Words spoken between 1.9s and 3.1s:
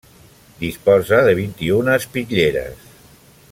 espitlleres.